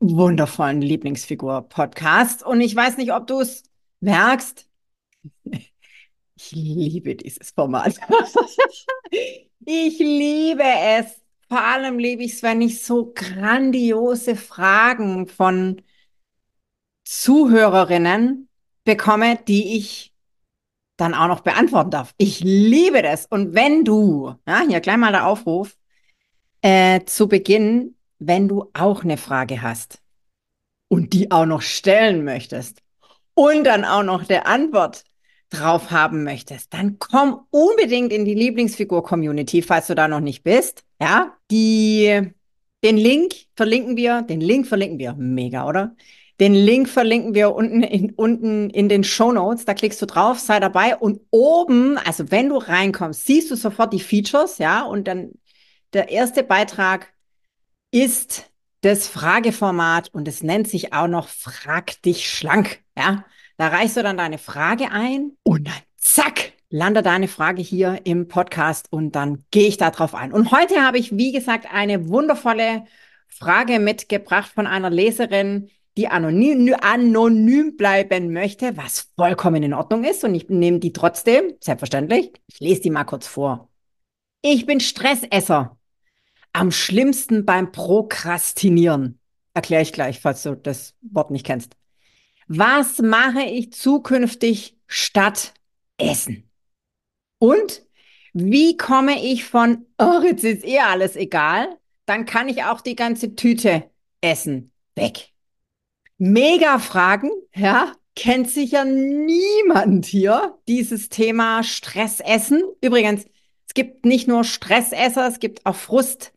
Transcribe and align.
wundervollen 0.00 0.80
Lieblingsfigur-Podcast. 0.80 2.44
Und 2.44 2.60
ich 2.60 2.74
weiß 2.74 2.96
nicht, 2.96 3.12
ob 3.12 3.26
du 3.26 3.40
es 3.40 3.64
merkst. 4.00 4.68
Ich 5.44 6.52
liebe 6.52 7.16
dieses 7.16 7.50
Format. 7.50 7.96
ich 9.64 9.98
liebe 9.98 10.62
es. 10.62 11.20
Vor 11.48 11.60
allem 11.60 11.98
liebe 11.98 12.22
ich 12.22 12.34
es, 12.34 12.42
wenn 12.42 12.60
ich 12.60 12.82
so 12.82 13.12
grandiose 13.14 14.36
Fragen 14.36 15.26
von 15.26 15.80
Zuhörerinnen 17.04 18.48
bekomme, 18.84 19.38
die 19.48 19.76
ich 19.76 20.14
dann 20.96 21.14
auch 21.14 21.28
noch 21.28 21.40
beantworten 21.40 21.90
darf. 21.90 22.14
Ich 22.18 22.40
liebe 22.40 23.02
das. 23.02 23.26
Und 23.26 23.54
wenn 23.54 23.84
du, 23.84 24.34
ja, 24.46 24.62
hier 24.68 24.80
gleich 24.80 24.96
mal 24.96 25.12
der 25.12 25.26
Aufruf, 25.26 25.76
äh, 26.60 27.04
zu 27.04 27.28
Beginn 27.28 27.96
wenn 28.18 28.48
du 28.48 28.70
auch 28.74 29.04
eine 29.04 29.16
Frage 29.16 29.62
hast 29.62 30.00
und 30.88 31.12
die 31.12 31.30
auch 31.30 31.46
noch 31.46 31.62
stellen 31.62 32.24
möchtest 32.24 32.82
und 33.34 33.64
dann 33.64 33.84
auch 33.84 34.02
noch 34.02 34.24
der 34.24 34.46
Antwort 34.46 35.04
drauf 35.50 35.90
haben 35.90 36.24
möchtest, 36.24 36.74
dann 36.74 36.98
komm 36.98 37.40
unbedingt 37.50 38.12
in 38.12 38.24
die 38.24 38.34
Lieblingsfigur-Community, 38.34 39.62
falls 39.62 39.86
du 39.86 39.94
da 39.94 40.08
noch 40.08 40.20
nicht 40.20 40.42
bist. 40.42 40.84
Ja, 41.00 41.36
die, 41.50 42.32
den 42.84 42.96
Link 42.96 43.34
verlinken 43.56 43.96
wir, 43.96 44.22
den 44.22 44.40
Link 44.40 44.66
verlinken 44.66 44.98
wir, 44.98 45.14
mega, 45.14 45.66
oder? 45.66 45.94
Den 46.40 46.54
Link 46.54 46.88
verlinken 46.88 47.34
wir 47.34 47.52
unten 47.54 47.82
in, 47.82 48.12
unten 48.12 48.70
in 48.70 48.88
den 48.88 49.02
Show 49.02 49.32
Notes. 49.32 49.64
Da 49.64 49.74
klickst 49.74 50.00
du 50.00 50.06
drauf, 50.06 50.38
sei 50.38 50.60
dabei 50.60 50.96
und 50.96 51.20
oben, 51.30 51.98
also 51.98 52.30
wenn 52.30 52.48
du 52.48 52.56
reinkommst, 52.56 53.26
siehst 53.26 53.50
du 53.50 53.56
sofort 53.56 53.92
die 53.92 54.00
Features, 54.00 54.58
ja, 54.58 54.82
und 54.82 55.08
dann 55.08 55.32
der 55.94 56.10
erste 56.10 56.42
Beitrag 56.44 57.12
ist 57.90 58.50
das 58.80 59.08
Frageformat 59.08 60.08
und 60.12 60.28
es 60.28 60.42
nennt 60.42 60.68
sich 60.68 60.92
auch 60.92 61.08
noch 61.08 61.28
Frag 61.28 62.00
dich 62.02 62.28
schlank. 62.30 62.80
Ja, 62.96 63.24
da 63.56 63.68
reichst 63.68 63.96
du 63.96 64.02
dann 64.02 64.16
deine 64.16 64.38
Frage 64.38 64.90
ein 64.90 65.32
und 65.42 65.66
dann 65.66 65.74
zack, 65.96 66.52
landet 66.70 67.06
deine 67.06 67.28
Frage 67.28 67.62
hier 67.62 68.00
im 68.04 68.28
Podcast 68.28 68.92
und 68.92 69.12
dann 69.12 69.44
gehe 69.50 69.68
ich 69.68 69.78
da 69.78 69.90
drauf 69.90 70.14
ein. 70.14 70.32
Und 70.32 70.52
heute 70.52 70.82
habe 70.82 70.98
ich, 70.98 71.16
wie 71.16 71.32
gesagt, 71.32 71.66
eine 71.72 72.08
wundervolle 72.08 72.84
Frage 73.26 73.78
mitgebracht 73.78 74.52
von 74.54 74.66
einer 74.66 74.90
Leserin, 74.90 75.70
die 75.96 76.08
anonym, 76.08 76.74
anonym 76.80 77.76
bleiben 77.76 78.32
möchte, 78.32 78.76
was 78.76 79.10
vollkommen 79.16 79.62
in 79.62 79.74
Ordnung 79.74 80.04
ist. 80.04 80.22
Und 80.22 80.34
ich 80.34 80.48
nehme 80.48 80.78
die 80.78 80.92
trotzdem, 80.92 81.54
selbstverständlich. 81.60 82.32
Ich 82.46 82.60
lese 82.60 82.82
die 82.82 82.90
mal 82.90 83.04
kurz 83.04 83.26
vor. 83.26 83.68
Ich 84.40 84.66
bin 84.66 84.78
Stressesser 84.78 85.77
am 86.58 86.72
schlimmsten 86.72 87.44
beim 87.44 87.70
Prokrastinieren. 87.70 89.20
Erkläre 89.54 89.82
ich 89.82 89.92
gleich, 89.92 90.18
falls 90.18 90.42
du 90.42 90.56
das 90.56 90.96
Wort 91.02 91.30
nicht 91.30 91.46
kennst. 91.46 91.76
Was 92.48 92.98
mache 92.98 93.42
ich 93.42 93.72
zukünftig 93.72 94.76
statt 94.88 95.54
Essen? 95.98 96.50
Und 97.38 97.82
wie 98.32 98.76
komme 98.76 99.24
ich 99.24 99.44
von, 99.44 99.86
oh, 99.98 100.20
jetzt 100.24 100.42
ist 100.42 100.64
eh 100.64 100.80
alles 100.80 101.14
egal, 101.14 101.78
dann 102.06 102.24
kann 102.24 102.48
ich 102.48 102.64
auch 102.64 102.80
die 102.80 102.96
ganze 102.96 103.36
Tüte 103.36 103.88
essen, 104.20 104.72
weg. 104.96 105.30
Mega 106.16 106.80
Fragen, 106.80 107.30
ja, 107.54 107.92
kennt 108.16 108.50
sicher 108.50 108.84
niemand 108.84 110.06
hier 110.06 110.58
dieses 110.66 111.08
Thema 111.08 111.62
Stressessen. 111.62 112.62
Übrigens, 112.80 113.26
es 113.68 113.74
gibt 113.74 114.04
nicht 114.04 114.26
nur 114.26 114.42
Stressesser, 114.42 115.28
es 115.28 115.38
gibt 115.38 115.64
auch 115.64 115.76
Frust 115.76 116.32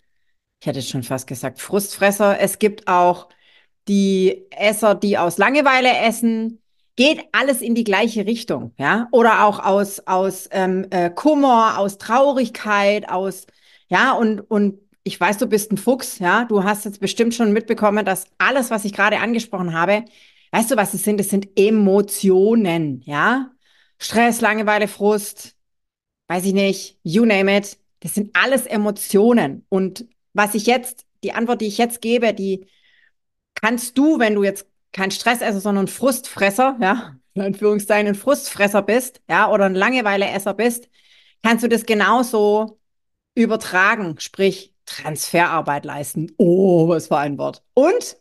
ich 0.61 0.67
hätte 0.67 0.81
schon 0.83 1.01
fast 1.01 1.25
gesagt, 1.25 1.59
Frustfresser. 1.59 2.39
Es 2.39 2.59
gibt 2.59 2.87
auch 2.87 3.29
die 3.87 4.45
Esser, 4.51 4.93
die 4.93 5.17
aus 5.17 5.39
Langeweile 5.39 5.89
essen. 5.89 6.61
Geht 6.95 7.25
alles 7.31 7.61
in 7.61 7.73
die 7.73 7.83
gleiche 7.83 8.27
Richtung, 8.27 8.73
ja? 8.77 9.07
Oder 9.11 9.45
auch 9.45 9.57
aus, 9.57 10.05
aus 10.05 10.47
ähm, 10.51 10.85
äh, 10.91 11.09
Kummer, 11.09 11.79
aus 11.79 11.97
Traurigkeit, 11.97 13.09
aus, 13.09 13.47
ja, 13.87 14.11
und, 14.13 14.39
und 14.39 14.77
ich 15.03 15.19
weiß, 15.19 15.39
du 15.39 15.47
bist 15.47 15.71
ein 15.71 15.77
Fuchs, 15.77 16.19
ja. 16.19 16.45
Du 16.45 16.63
hast 16.63 16.85
jetzt 16.85 16.99
bestimmt 16.99 17.33
schon 17.33 17.53
mitbekommen, 17.53 18.05
dass 18.05 18.25
alles, 18.37 18.69
was 18.69 18.85
ich 18.85 18.93
gerade 18.93 19.17
angesprochen 19.17 19.73
habe, 19.73 20.05
weißt 20.51 20.69
du, 20.69 20.75
was 20.77 20.93
es 20.93 21.03
sind? 21.03 21.19
Es 21.19 21.29
sind 21.29 21.49
Emotionen, 21.55 23.01
ja. 23.05 23.49
Stress, 23.97 24.41
Langeweile, 24.41 24.87
Frust, 24.87 25.55
weiß 26.27 26.45
ich 26.45 26.53
nicht, 26.53 26.99
you 27.03 27.25
name 27.25 27.57
it. 27.57 27.79
Das 28.01 28.13
sind 28.13 28.35
alles 28.35 28.67
Emotionen. 28.67 29.65
Und 29.69 30.05
was 30.33 30.55
ich 30.55 30.65
jetzt, 30.65 31.05
die 31.23 31.33
Antwort, 31.33 31.61
die 31.61 31.67
ich 31.67 31.77
jetzt 31.77 32.01
gebe, 32.01 32.33
die 32.33 32.67
kannst 33.55 33.97
du, 33.97 34.19
wenn 34.19 34.35
du 34.35 34.43
jetzt 34.43 34.65
kein 34.91 35.11
Stressesser, 35.11 35.59
sondern 35.59 35.87
Frustfresser, 35.87 36.77
ja, 36.81 37.15
in 37.33 37.41
Anführungszeichen 37.41 38.07
ein 38.07 38.15
Frustfresser 38.15 38.81
bist, 38.81 39.21
ja, 39.29 39.49
oder 39.49 39.65
ein 39.65 39.75
Langeweileesser 39.75 40.53
bist, 40.53 40.89
kannst 41.43 41.63
du 41.63 41.69
das 41.69 41.85
genauso 41.85 42.79
übertragen, 43.35 44.15
sprich 44.19 44.73
Transferarbeit 44.85 45.85
leisten. 45.85 46.31
Oh, 46.37 46.87
was 46.89 47.07
für 47.07 47.17
ein 47.17 47.37
Wort. 47.37 47.63
Und 47.73 48.17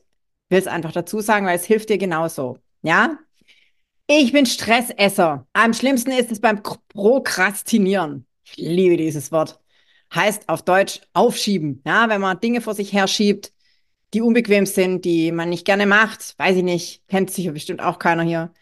will 0.49 0.59
es 0.59 0.67
einfach 0.67 0.93
dazu 0.93 1.21
sagen, 1.21 1.47
weil 1.47 1.57
es 1.57 1.65
hilft 1.65 1.89
dir 1.89 1.99
genauso. 1.99 2.59
Ja? 2.83 3.19
Ich 4.07 4.33
bin 4.33 4.47
Stressesser. 4.47 5.47
Am 5.53 5.73
schlimmsten 5.73 6.13
ist 6.13 6.31
es 6.31 6.41
beim 6.41 6.63
Prokrastinieren. 6.63 8.27
Ich 8.45 8.57
liebe 8.57 8.97
dieses 8.97 9.33
Wort 9.33 9.61
heißt 10.15 10.49
auf 10.49 10.63
Deutsch 10.63 11.01
aufschieben. 11.13 11.83
Ja, 11.87 12.09
wenn 12.09 12.21
man 12.21 12.41
Dinge 12.41 12.61
vor 12.61 12.75
sich 12.75 12.93
herschiebt, 12.93 13.53
die 14.13 14.23
unbequem 14.23 14.67
sind, 14.67 15.05
die 15.05 15.33
man 15.33 15.49
nicht 15.51 15.65
gerne 15.65 15.87
macht, 15.87 16.35
weiß 16.39 16.57
ich 16.57 16.63
nicht, 16.65 17.07
kennt 17.09 17.31
sicher 17.31 17.53
bestimmt 17.53 17.81
auch 17.81 17.99
keiner 17.99 18.23
hier. 18.23 18.53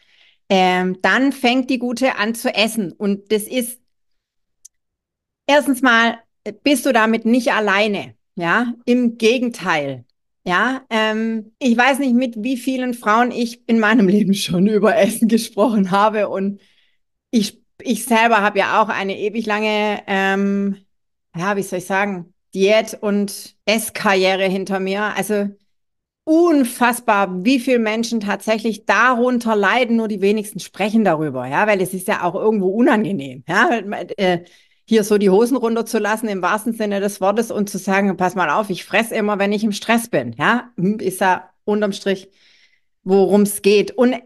Ähm, 0.51 0.99
dann 1.03 1.33
fängt 1.33 1.71
die 1.71 1.79
Gute 1.79 2.17
an 2.17 2.35
zu 2.35 2.55
essen. 2.55 2.93
Und 2.93 3.33
das 3.33 3.45
ist 3.45 3.81
erstens 5.47 5.83
mal, 5.83 6.19
bist 6.63 6.87
du 6.87 6.93
damit 6.93 7.25
nicht 7.25 7.53
alleine. 7.53 8.15
Ja, 8.37 8.73
im 8.85 9.19
Gegenteil. 9.19 10.05
Ja, 10.47 10.87
ähm, 10.91 11.53
ich 11.59 11.77
weiß 11.77 11.99
nicht, 11.99 12.15
mit 12.15 12.37
wie 12.39 12.57
vielen 12.57 12.95
Frauen 12.95 13.33
ich 13.33 13.69
in 13.69 13.81
meinem 13.81 14.09
Leben 14.09 14.33
schon 14.33 14.67
über 14.69 14.97
Essen 14.97 15.29
gesprochen 15.29 15.91
habe. 15.91 16.29
Und 16.29 16.61
ich, 17.31 17.61
ich 17.83 18.05
selber 18.05 18.41
habe 18.41 18.61
ja 18.61 18.81
auch 18.81 18.89
eine 18.89 19.19
ewig 19.19 19.45
lange 19.45 20.03
ähm, 20.07 20.77
ja, 21.37 21.57
wie 21.57 21.63
soll 21.63 21.79
ich 21.79 21.87
sagen, 21.87 22.35
Diät- 22.55 22.95
und 23.01 23.57
Esskarriere 23.65 24.45
hinter 24.45 24.81
mir. 24.81 25.15
Also 25.17 25.49
unfassbar, 26.29 27.43
wie 27.43 27.59
viele 27.59 27.79
Menschen 27.79 28.21
tatsächlich 28.21 28.85
darunter 28.85 29.57
leiden, 29.57 29.97
nur 29.97 30.09
die 30.09 30.21
wenigsten 30.21 30.61
sprechen 30.61 31.03
darüber, 31.03 31.47
ja, 31.47 31.67
weil 31.67 31.81
es 31.81 31.95
ist 31.95 32.07
ja 32.07 32.23
auch 32.23 32.35
irgendwo 32.35 32.69
unangenehm, 32.69 33.45
ja, 33.49 33.81
äh, 34.19 34.41
hier 34.85 35.05
so 35.05 35.17
die 35.17 35.31
Hosen 35.31 35.57
runterzulassen 35.57 36.29
im 36.29 36.43
wahrsten 36.43 36.75
Sinne 36.75 37.01
des 37.01 37.23
Wortes 37.23 37.51
und 37.51 37.71
zu 37.71 37.79
sagen, 37.79 38.15
pass 38.19 38.35
mal 38.35 38.51
auf, 38.51 38.69
ich 38.69 38.85
fress 38.85 39.11
immer, 39.11 39.39
wenn 39.39 39.53
ich 39.53 39.65
im 39.65 39.73
Stress 39.73 40.09
bin, 40.09 40.35
ja, 40.39 40.71
hm, 40.77 40.99
ist 40.99 41.23
ja 41.23 41.49
unterm 41.65 41.93
Strich, 41.93 42.29
worum 43.05 43.43
es 43.43 43.63
geht. 43.63 43.93
Und 43.93 44.17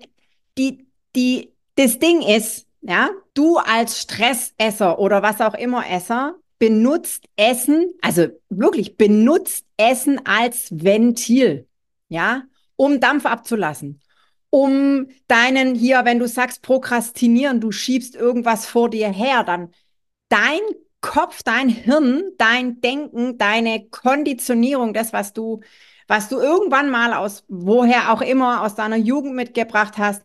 die, 0.58 0.88
die, 1.14 1.52
das 1.76 2.00
Ding 2.00 2.20
ist, 2.20 2.66
ja, 2.80 3.10
du 3.34 3.58
als 3.58 4.00
Stressesser 4.00 4.98
oder 4.98 5.22
was 5.22 5.40
auch 5.40 5.54
immer 5.54 5.88
Esser, 5.88 6.34
benutzt 6.62 7.24
Essen, 7.34 7.92
also 8.02 8.28
wirklich 8.48 8.96
benutzt 8.96 9.66
Essen 9.76 10.24
als 10.24 10.68
Ventil, 10.70 11.66
ja, 12.08 12.44
um 12.76 13.00
Dampf 13.00 13.26
abzulassen, 13.26 14.00
um 14.48 15.08
deinen 15.26 15.74
hier, 15.74 16.04
wenn 16.04 16.20
du 16.20 16.28
sagst 16.28 16.62
prokrastinieren, 16.62 17.60
du 17.60 17.72
schiebst 17.72 18.14
irgendwas 18.14 18.64
vor 18.64 18.88
dir 18.90 19.08
her, 19.08 19.42
dann 19.42 19.74
dein 20.28 20.60
Kopf, 21.00 21.42
dein 21.42 21.68
Hirn, 21.68 22.22
dein 22.38 22.80
Denken, 22.80 23.38
deine 23.38 23.88
Konditionierung, 23.88 24.94
das, 24.94 25.12
was 25.12 25.32
du, 25.32 25.62
was 26.06 26.28
du 26.28 26.38
irgendwann 26.38 26.90
mal 26.90 27.12
aus 27.12 27.42
woher 27.48 28.12
auch 28.12 28.20
immer 28.20 28.62
aus 28.62 28.76
deiner 28.76 28.98
Jugend 28.98 29.34
mitgebracht 29.34 29.98
hast, 29.98 30.22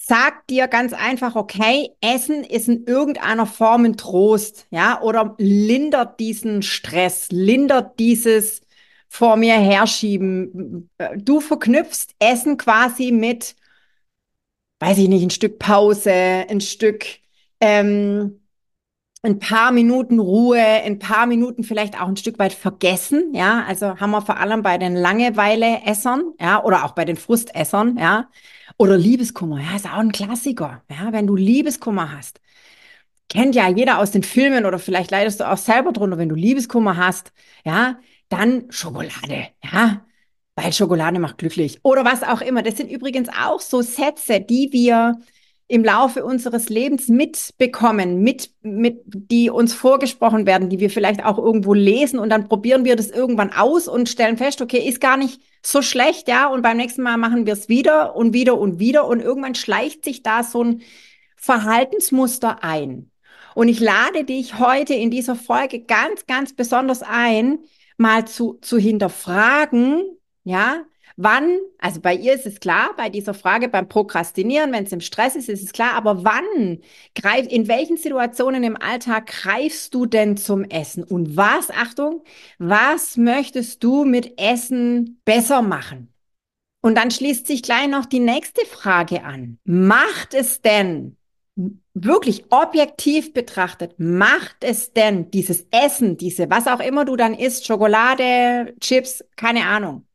sagt 0.00 0.48
dir 0.48 0.68
ganz 0.68 0.92
einfach, 0.92 1.34
okay, 1.34 1.90
Essen 2.00 2.44
ist 2.44 2.68
in 2.68 2.86
irgendeiner 2.86 3.46
Form 3.46 3.84
ein 3.84 3.96
Trost, 3.96 4.66
ja, 4.70 5.02
oder 5.02 5.34
lindert 5.38 6.20
diesen 6.20 6.62
Stress, 6.62 7.28
lindert 7.30 7.98
dieses 7.98 8.62
vor 9.08 9.36
mir 9.36 9.54
herschieben. 9.54 10.88
Du 11.16 11.40
verknüpfst 11.40 12.14
Essen 12.20 12.56
quasi 12.56 13.10
mit, 13.10 13.56
weiß 14.78 14.98
ich 14.98 15.08
nicht, 15.08 15.22
ein 15.24 15.30
Stück 15.30 15.58
Pause, 15.58 16.12
ein 16.12 16.60
Stück, 16.60 17.04
ähm, 17.60 18.40
ein 19.22 19.38
paar 19.38 19.72
Minuten 19.72 20.20
Ruhe, 20.20 20.60
ein 20.60 20.98
paar 20.98 21.26
Minuten 21.26 21.64
vielleicht 21.64 22.00
auch 22.00 22.06
ein 22.06 22.16
Stück 22.16 22.38
weit 22.38 22.52
vergessen, 22.52 23.34
ja. 23.34 23.64
Also 23.66 23.98
haben 23.98 24.10
wir 24.10 24.22
vor 24.22 24.38
allem 24.38 24.62
bei 24.62 24.78
den 24.78 24.94
Langeweile-Essern, 24.94 26.34
ja, 26.40 26.62
oder 26.62 26.84
auch 26.84 26.92
bei 26.92 27.04
den 27.04 27.16
Frustessern, 27.16 27.98
ja. 27.98 28.28
Oder 28.76 28.96
Liebeskummer, 28.96 29.60
ja, 29.60 29.74
ist 29.76 29.86
auch 29.86 29.98
ein 29.98 30.12
Klassiker, 30.12 30.82
ja. 30.88 31.12
Wenn 31.12 31.26
du 31.26 31.34
Liebeskummer 31.34 32.16
hast, 32.16 32.40
kennt 33.28 33.54
ja 33.54 33.68
jeder 33.68 33.98
aus 33.98 34.10
den 34.12 34.22
Filmen 34.22 34.66
oder 34.66 34.78
vielleicht 34.78 35.10
leidest 35.10 35.40
du 35.40 35.50
auch 35.50 35.58
selber 35.58 35.92
drunter, 35.92 36.18
wenn 36.18 36.28
du 36.28 36.36
Liebeskummer 36.36 36.96
hast, 36.96 37.32
ja, 37.64 37.98
dann 38.28 38.66
Schokolade, 38.70 39.48
ja, 39.64 40.04
weil 40.54 40.72
Schokolade 40.72 41.18
macht 41.18 41.38
glücklich 41.38 41.80
oder 41.82 42.04
was 42.04 42.22
auch 42.22 42.40
immer. 42.40 42.62
Das 42.62 42.76
sind 42.76 42.90
übrigens 42.90 43.28
auch 43.28 43.60
so 43.60 43.82
Sätze, 43.82 44.40
die 44.40 44.70
wir 44.72 45.18
im 45.70 45.84
Laufe 45.84 46.24
unseres 46.24 46.70
Lebens 46.70 47.08
mitbekommen, 47.08 48.22
mit, 48.22 48.50
mit, 48.62 49.02
die 49.04 49.50
uns 49.50 49.74
vorgesprochen 49.74 50.46
werden, 50.46 50.70
die 50.70 50.80
wir 50.80 50.88
vielleicht 50.88 51.22
auch 51.22 51.36
irgendwo 51.36 51.74
lesen 51.74 52.18
und 52.18 52.30
dann 52.30 52.48
probieren 52.48 52.86
wir 52.86 52.96
das 52.96 53.10
irgendwann 53.10 53.52
aus 53.52 53.86
und 53.86 54.08
stellen 54.08 54.38
fest, 54.38 54.62
okay, 54.62 54.78
ist 54.78 55.00
gar 55.00 55.18
nicht 55.18 55.42
so 55.62 55.82
schlecht, 55.82 56.26
ja, 56.26 56.46
und 56.48 56.62
beim 56.62 56.78
nächsten 56.78 57.02
Mal 57.02 57.18
machen 57.18 57.44
wir 57.44 57.52
es 57.52 57.68
wieder 57.68 58.16
und 58.16 58.32
wieder 58.32 58.58
und 58.58 58.78
wieder 58.78 59.06
und 59.06 59.20
irgendwann 59.20 59.54
schleicht 59.54 60.06
sich 60.06 60.22
da 60.22 60.42
so 60.42 60.64
ein 60.64 60.82
Verhaltensmuster 61.36 62.64
ein. 62.64 63.10
Und 63.54 63.68
ich 63.68 63.80
lade 63.80 64.24
dich 64.24 64.58
heute 64.58 64.94
in 64.94 65.10
dieser 65.10 65.36
Folge 65.36 65.80
ganz, 65.80 66.26
ganz 66.26 66.54
besonders 66.54 67.02
ein, 67.02 67.58
mal 67.98 68.26
zu, 68.26 68.54
zu 68.62 68.78
hinterfragen, 68.78 70.02
ja, 70.44 70.84
Wann, 71.20 71.58
also 71.78 72.00
bei 72.00 72.14
ihr 72.14 72.32
ist 72.32 72.46
es 72.46 72.60
klar, 72.60 72.90
bei 72.96 73.08
dieser 73.08 73.34
Frage 73.34 73.68
beim 73.68 73.88
Prokrastinieren, 73.88 74.70
wenn 74.70 74.84
es 74.84 74.92
im 74.92 75.00
Stress 75.00 75.34
ist, 75.34 75.48
ist 75.48 75.64
es 75.64 75.72
klar, 75.72 75.94
aber 75.94 76.22
wann 76.22 76.78
greif, 77.16 77.48
in 77.48 77.66
welchen 77.66 77.96
Situationen 77.96 78.62
im 78.62 78.76
Alltag 78.76 79.26
greifst 79.26 79.92
du 79.94 80.06
denn 80.06 80.36
zum 80.36 80.62
Essen? 80.62 81.02
Und 81.02 81.36
was, 81.36 81.70
Achtung, 81.70 82.22
was 82.60 83.16
möchtest 83.16 83.82
du 83.82 84.04
mit 84.04 84.40
Essen 84.40 85.20
besser 85.24 85.60
machen? 85.60 86.14
Und 86.82 86.96
dann 86.96 87.10
schließt 87.10 87.48
sich 87.48 87.64
gleich 87.64 87.88
noch 87.88 88.06
die 88.06 88.20
nächste 88.20 88.64
Frage 88.64 89.24
an. 89.24 89.58
Macht 89.64 90.34
es 90.34 90.62
denn 90.62 91.16
wirklich 91.94 92.44
objektiv 92.50 93.32
betrachtet, 93.32 93.98
macht 93.98 94.58
es 94.60 94.92
denn 94.92 95.32
dieses 95.32 95.66
Essen, 95.72 96.16
diese, 96.16 96.48
was 96.48 96.68
auch 96.68 96.78
immer 96.78 97.04
du 97.04 97.16
dann 97.16 97.34
isst, 97.34 97.66
Schokolade, 97.66 98.76
Chips, 98.80 99.24
keine 99.34 99.66
Ahnung, 99.66 100.07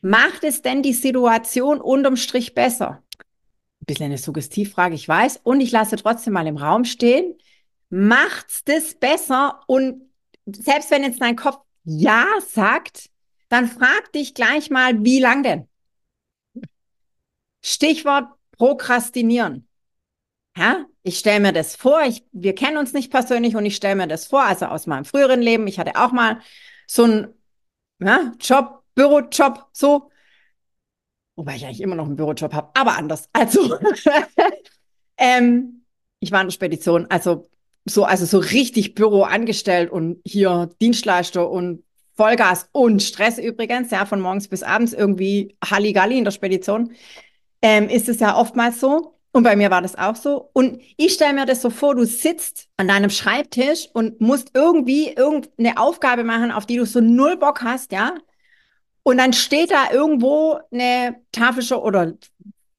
Macht 0.00 0.44
es 0.44 0.62
denn 0.62 0.82
die 0.82 0.92
Situation 0.92 1.80
unterm 1.80 2.16
Strich 2.16 2.54
besser? 2.54 3.02
Ein 3.80 3.86
bisschen 3.86 4.06
eine 4.06 4.18
Suggestivfrage, 4.18 4.94
ich 4.94 5.06
weiß. 5.06 5.40
Und 5.42 5.60
ich 5.60 5.72
lasse 5.72 5.96
trotzdem 5.96 6.32
mal 6.32 6.46
im 6.46 6.56
Raum 6.56 6.84
stehen. 6.84 7.36
Macht's 7.90 8.64
das 8.64 8.94
besser? 8.94 9.60
Und 9.66 10.10
selbst 10.46 10.90
wenn 10.90 11.02
jetzt 11.02 11.20
dein 11.20 11.36
Kopf 11.36 11.58
Ja 11.84 12.26
sagt, 12.46 13.10
dann 13.48 13.68
frag 13.68 14.12
dich 14.12 14.34
gleich 14.34 14.70
mal, 14.70 15.04
wie 15.04 15.20
lang 15.20 15.42
denn? 15.42 15.68
Stichwort 17.62 18.28
Prokrastinieren. 18.52 19.66
Ja, 20.56 20.84
ich 21.02 21.18
stelle 21.18 21.40
mir 21.40 21.52
das 21.52 21.76
vor, 21.76 22.02
ich, 22.02 22.24
wir 22.32 22.54
kennen 22.54 22.76
uns 22.76 22.92
nicht 22.92 23.10
persönlich 23.10 23.56
und 23.56 23.64
ich 23.64 23.76
stelle 23.76 23.94
mir 23.94 24.06
das 24.06 24.26
vor, 24.26 24.42
also 24.42 24.66
aus 24.66 24.86
meinem 24.86 25.06
früheren 25.06 25.40
Leben. 25.40 25.66
Ich 25.66 25.78
hatte 25.78 25.96
auch 25.96 26.12
mal 26.12 26.40
so 26.86 27.04
einen 27.04 27.34
ja, 28.00 28.32
Job, 28.38 28.79
Bürojob, 28.94 29.66
so. 29.72 30.10
Wobei 31.36 31.56
ich 31.56 31.64
eigentlich 31.64 31.80
immer 31.80 31.94
noch 31.94 32.06
einen 32.06 32.16
Bürojob 32.16 32.52
habe, 32.52 32.70
aber 32.74 32.96
anders. 32.96 33.28
Also, 33.32 33.76
ähm, 35.16 35.84
ich 36.20 36.32
war 36.32 36.40
in 36.42 36.48
der 36.48 36.52
Spedition, 36.52 37.06
also 37.08 37.48
so, 37.86 38.04
also 38.04 38.26
so 38.26 38.38
richtig 38.38 38.94
Büro 38.94 39.22
angestellt 39.22 39.90
und 39.90 40.20
hier 40.24 40.70
Dienstleister 40.80 41.48
und 41.48 41.82
Vollgas 42.14 42.68
und 42.72 43.02
Stress 43.02 43.38
übrigens, 43.38 43.90
ja, 43.90 44.04
von 44.04 44.20
morgens 44.20 44.48
bis 44.48 44.62
abends 44.62 44.92
irgendwie 44.92 45.56
Halligalli 45.64 46.18
in 46.18 46.24
der 46.24 46.32
Spedition, 46.32 46.92
ähm, 47.62 47.88
ist 47.88 48.08
es 48.08 48.20
ja 48.20 48.36
oftmals 48.36 48.80
so. 48.80 49.16
Und 49.32 49.44
bei 49.44 49.54
mir 49.54 49.70
war 49.70 49.80
das 49.80 49.96
auch 49.96 50.16
so. 50.16 50.50
Und 50.52 50.82
ich 50.96 51.14
stelle 51.14 51.34
mir 51.34 51.46
das 51.46 51.62
so 51.62 51.70
vor, 51.70 51.94
du 51.94 52.04
sitzt 52.04 52.68
an 52.76 52.88
deinem 52.88 53.10
Schreibtisch 53.10 53.88
und 53.94 54.20
musst 54.20 54.50
irgendwie 54.54 55.12
irgendeine 55.12 55.78
Aufgabe 55.78 56.24
machen, 56.24 56.50
auf 56.50 56.66
die 56.66 56.76
du 56.76 56.84
so 56.84 57.00
null 57.00 57.36
Bock 57.36 57.62
hast, 57.62 57.92
ja. 57.92 58.14
Und 59.10 59.18
dann 59.18 59.32
steht 59.32 59.72
da 59.72 59.90
irgendwo 59.90 60.60
eine 60.70 61.16
Tafel 61.32 61.64
oder 61.74 62.12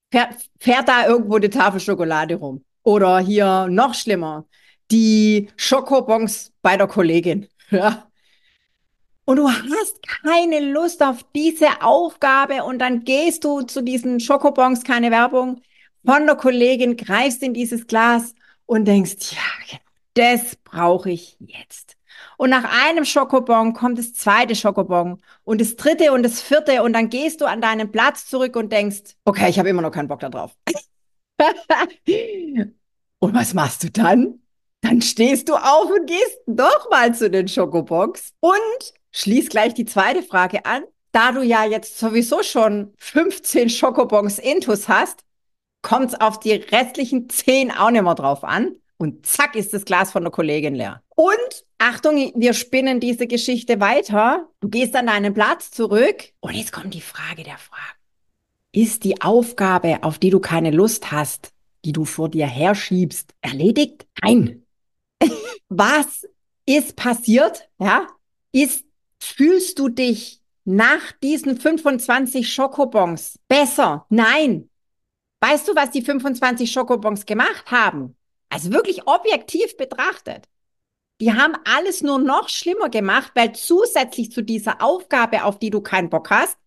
fährt, 0.10 0.36
fährt 0.60 0.88
da 0.88 1.06
irgendwo 1.06 1.36
eine 1.36 1.50
Tafel 1.50 1.82
Schokolade 1.82 2.36
rum. 2.36 2.64
Oder 2.84 3.20
hier 3.20 3.68
noch 3.68 3.94
schlimmer, 3.94 4.46
die 4.92 5.50
Schokobons 5.58 6.54
bei 6.62 6.78
der 6.78 6.88
Kollegin. 6.88 7.48
Ja. 7.70 8.08
Und 9.24 9.38
du 9.38 9.50
hast 9.50 10.02
keine 10.24 10.60
Lust 10.72 11.02
auf 11.02 11.24
diese 11.34 11.82
Aufgabe 11.82 12.64
und 12.64 12.80
dann 12.80 13.06
gehst 13.06 13.46
du 13.46 13.62
zu 13.62 13.82
diesen 13.82 14.20
Schokobons, 14.20 14.84
keine 14.84 15.10
Werbung, 15.10 15.62
von 16.06 16.26
der 16.26 16.36
Kollegin, 16.36 16.98
greifst 16.98 17.44
in 17.44 17.54
dieses 17.54 17.88
Glas 17.88 18.36
und 18.66 18.86
denkst, 18.86 19.32
ja, 19.32 19.78
das 20.16 20.58
brauche 20.58 21.12
ich 21.12 21.38
jetzt. 21.40 21.96
Und 22.42 22.50
nach 22.50 22.64
einem 22.88 23.06
Schokobon 23.06 23.74
kommt 23.74 24.00
das 24.00 24.16
zweite 24.16 24.56
Schokobon 24.56 25.22
und 25.44 25.62
das 25.62 25.76
dritte 25.76 26.12
und 26.12 26.24
das 26.24 26.42
vierte 26.42 26.82
und 26.82 26.94
dann 26.94 27.08
gehst 27.12 27.40
du 27.40 27.46
an 27.46 27.62
deinen 27.62 27.92
Platz 27.92 28.26
zurück 28.26 28.56
und 28.56 28.72
denkst, 28.72 29.16
okay, 29.26 29.48
ich 29.48 29.60
habe 29.60 29.70
immer 29.70 29.84
noch 29.84 29.92
keinen 29.92 30.08
Bock 30.08 30.22
da 30.22 30.30
drauf. 30.30 30.50
und 33.20 33.36
was 33.36 33.54
machst 33.54 33.84
du 33.84 33.92
dann? 33.92 34.40
Dann 34.82 35.04
stehst 35.04 35.50
du 35.50 35.54
auf 35.54 35.86
und 35.86 36.08
gehst 36.08 36.40
doch 36.48 36.90
mal 36.90 37.14
zu 37.14 37.30
den 37.30 37.48
Schokobons 37.48 38.34
und 38.40 38.94
schließ 39.12 39.50
gleich 39.50 39.76
die 39.76 39.86
zweite 39.86 40.24
Frage 40.24 40.66
an. 40.66 40.82
Da 41.12 41.34
du 41.34 41.44
ja 41.44 41.66
jetzt 41.66 42.00
sowieso 42.00 42.42
schon 42.42 42.92
15 42.98 43.70
Schokobons 43.70 44.40
intus 44.40 44.88
hast, 44.88 45.20
kommt 45.84 46.08
es 46.14 46.20
auf 46.20 46.40
die 46.40 46.54
restlichen 46.54 47.30
10 47.30 47.70
auch 47.70 47.92
nicht 47.92 48.02
mehr 48.02 48.16
drauf 48.16 48.44
an. 48.44 48.78
Und 49.02 49.26
zack 49.26 49.56
ist 49.56 49.74
das 49.74 49.84
Glas 49.84 50.12
von 50.12 50.22
der 50.22 50.32
Kollegin 50.32 50.76
leer. 50.76 51.02
Und 51.16 51.66
Achtung, 51.80 52.32
wir 52.36 52.54
spinnen 52.54 53.00
diese 53.00 53.26
Geschichte 53.26 53.80
weiter. 53.80 54.48
Du 54.60 54.70
gehst 54.70 54.96
an 54.96 55.08
deinen 55.08 55.34
Platz 55.34 55.72
zurück. 55.72 56.26
Und 56.40 56.54
jetzt 56.54 56.72
kommt 56.72 56.94
die 56.94 57.02
Frage 57.02 57.42
der 57.42 57.58
Frage. 57.58 57.96
Ist 58.72 59.04
die 59.04 59.20
Aufgabe, 59.20 60.04
auf 60.04 60.20
die 60.20 60.30
du 60.30 60.40
keine 60.40 60.70
Lust 60.70 61.12
hast, 61.12 61.52
die 61.84 61.94
du 61.94 62.06
vor 62.06 62.30
dir 62.30 62.46
herschiebst, 62.46 63.34
erledigt? 63.42 64.06
Nein. 64.22 64.68
Was 65.70 66.28
ist 66.68 66.96
passiert? 66.96 67.70
Ja, 67.80 68.06
ist, 68.52 68.86
fühlst 69.20 69.80
du 69.80 69.90
dich 69.90 70.42
nach 70.64 71.12
diesen 71.24 71.60
25 71.60 72.54
Schokobons 72.54 73.40
besser? 73.48 74.06
Nein. 74.10 74.70
Weißt 75.40 75.68
du, 75.68 75.74
was 75.74 75.90
die 75.90 76.04
25 76.04 76.72
Schokobons 76.72 77.26
gemacht 77.26 77.72
haben? 77.72 78.16
Also 78.52 78.72
wirklich 78.72 79.08
objektiv 79.08 79.78
betrachtet. 79.78 80.48
Die 81.22 81.34
haben 81.34 81.54
alles 81.66 82.02
nur 82.02 82.20
noch 82.20 82.50
schlimmer 82.50 82.90
gemacht, 82.90 83.32
weil 83.36 83.54
zusätzlich 83.54 84.32
zu 84.32 84.42
dieser 84.44 84.82
Aufgabe, 84.84 85.46
auf 85.46 85.58
die 85.58 85.70
du 85.70 85.82
keinen 85.82 86.10
Bock 86.10 86.30
hast, 86.30 86.58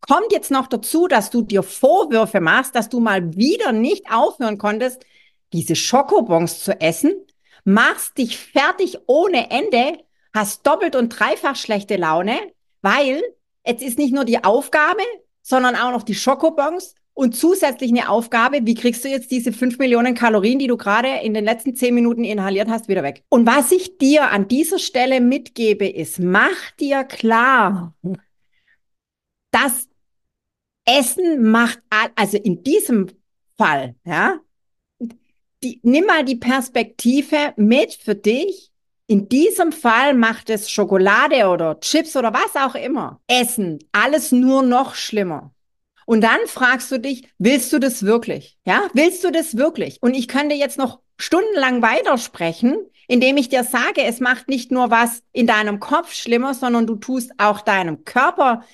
kommt 0.00 0.32
jetzt 0.32 0.50
noch 0.50 0.66
dazu, 0.66 1.06
dass 1.06 1.30
du 1.30 1.42
dir 1.42 1.62
Vorwürfe 1.62 2.40
machst, 2.40 2.74
dass 2.74 2.88
du 2.88 3.00
mal 3.00 3.36
wieder 3.36 3.72
nicht 3.72 4.10
aufhören 4.10 4.58
konntest, 4.58 5.04
diese 5.52 5.76
Schokobons 5.76 6.64
zu 6.64 6.80
essen, 6.80 7.14
machst 7.64 8.18
dich 8.18 8.38
fertig 8.38 8.98
ohne 9.06 9.50
Ende, 9.50 9.98
hast 10.32 10.66
doppelt 10.66 10.96
und 10.96 11.10
dreifach 11.10 11.56
schlechte 11.56 11.96
Laune, 11.96 12.38
weil 12.82 13.22
jetzt 13.66 13.82
ist 13.82 13.98
nicht 13.98 14.14
nur 14.14 14.24
die 14.24 14.42
Aufgabe, 14.44 15.02
sondern 15.42 15.76
auch 15.76 15.90
noch 15.90 16.02
die 16.02 16.14
Schokobons 16.14 16.94
und 17.14 17.36
zusätzlich 17.36 17.90
eine 17.90 18.08
Aufgabe, 18.08 18.60
wie 18.64 18.74
kriegst 18.74 19.04
du 19.04 19.08
jetzt 19.08 19.30
diese 19.30 19.52
fünf 19.52 19.78
Millionen 19.78 20.14
Kalorien, 20.14 20.58
die 20.58 20.66
du 20.66 20.76
gerade 20.76 21.08
in 21.22 21.32
den 21.32 21.44
letzten 21.44 21.76
zehn 21.76 21.94
Minuten 21.94 22.24
inhaliert 22.24 22.68
hast, 22.68 22.88
wieder 22.88 23.04
weg? 23.04 23.22
Und 23.28 23.46
was 23.46 23.70
ich 23.70 23.98
dir 23.98 24.30
an 24.30 24.48
dieser 24.48 24.80
Stelle 24.80 25.20
mitgebe, 25.20 25.88
ist, 25.88 26.18
mach 26.18 26.72
dir 26.80 27.04
klar, 27.04 27.94
dass 29.52 29.88
Essen 30.84 31.50
macht, 31.50 31.80
also 32.16 32.36
in 32.36 32.64
diesem 32.64 33.08
Fall, 33.56 33.94
ja, 34.04 34.40
die, 35.62 35.80
nimm 35.82 36.06
mal 36.06 36.24
die 36.24 36.36
Perspektive 36.36 37.54
mit 37.56 37.94
für 37.94 38.16
dich. 38.16 38.70
In 39.06 39.28
diesem 39.28 39.70
Fall 39.70 40.14
macht 40.14 40.50
es 40.50 40.70
Schokolade 40.70 41.46
oder 41.46 41.78
Chips 41.78 42.16
oder 42.16 42.32
was 42.34 42.56
auch 42.56 42.74
immer. 42.74 43.20
Essen, 43.28 43.78
alles 43.92 44.32
nur 44.32 44.62
noch 44.62 44.94
schlimmer. 44.94 45.53
Und 46.06 46.22
dann 46.22 46.38
fragst 46.46 46.90
du 46.90 46.98
dich, 46.98 47.28
willst 47.38 47.72
du 47.72 47.78
das 47.78 48.04
wirklich? 48.04 48.56
Ja, 48.66 48.88
willst 48.92 49.24
du 49.24 49.30
das 49.30 49.56
wirklich? 49.56 49.98
Und 50.00 50.14
ich 50.14 50.28
könnte 50.28 50.54
jetzt 50.54 50.78
noch 50.78 51.00
stundenlang 51.18 51.82
weitersprechen, 51.82 52.76
indem 53.06 53.36
ich 53.36 53.48
dir 53.48 53.64
sage, 53.64 54.02
es 54.02 54.20
macht 54.20 54.48
nicht 54.48 54.70
nur 54.70 54.90
was 54.90 55.22
in 55.32 55.46
deinem 55.46 55.80
Kopf 55.80 56.12
schlimmer, 56.12 56.54
sondern 56.54 56.86
du 56.86 56.96
tust 56.96 57.32
auch 57.38 57.60
deinem 57.60 58.04
Körper 58.04 58.64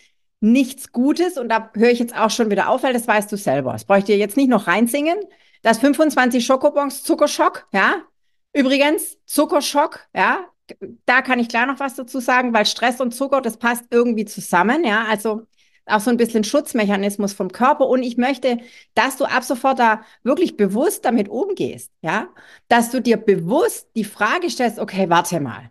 nichts 0.41 0.93
Gutes. 0.93 1.37
Und 1.37 1.49
da 1.49 1.71
höre 1.75 1.91
ich 1.91 1.99
jetzt 1.99 2.17
auch 2.17 2.31
schon 2.31 2.51
wieder 2.51 2.69
auf, 2.69 2.83
weil 2.83 2.93
das 2.93 3.07
weißt 3.07 3.31
du 3.31 3.37
selber. 3.37 3.73
Das 3.73 3.85
bräuchte 3.85 4.13
ich 4.13 4.17
dir 4.17 4.21
jetzt 4.21 4.37
nicht 4.37 4.49
noch 4.49 4.67
reinsingen. 4.67 5.19
Das 5.63 5.79
25 5.79 6.45
Schokobons 6.45 7.03
Zuckerschock, 7.03 7.67
ja. 7.73 8.03
Übrigens, 8.53 9.19
Zuckerschock, 9.27 10.07
ja. 10.15 10.47
Da 11.05 11.21
kann 11.21 11.41
ich 11.41 11.49
klar 11.49 11.67
noch 11.67 11.81
was 11.81 11.97
dazu 11.97 12.21
sagen, 12.21 12.55
weil 12.55 12.65
Stress 12.65 13.01
und 13.01 13.13
Zucker, 13.13 13.41
das 13.41 13.57
passt 13.57 13.85
irgendwie 13.91 14.25
zusammen, 14.25 14.85
ja. 14.85 15.05
Also 15.09 15.43
auch 15.91 16.01
so 16.01 16.11
ein 16.11 16.17
bisschen 16.17 16.45
Schutzmechanismus 16.45 17.33
vom 17.33 17.53
Körper. 17.53 17.89
Und 17.89 18.03
ich 18.03 18.17
möchte, 18.17 18.59
dass 18.95 19.17
du 19.17 19.25
ab 19.25 19.45
sofort 19.45 19.79
da 19.79 20.03
wirklich 20.23 20.57
bewusst 20.57 21.05
damit 21.05 21.29
umgehst, 21.29 21.93
ja, 22.03 22.29
dass 22.69 22.91
du 22.91 23.01
dir 23.01 23.17
bewusst 23.17 23.89
die 23.95 24.05
Frage 24.05 24.51
stellst, 24.51 24.79
okay, 24.79 25.09
warte 25.09 25.41
mal, 25.41 25.71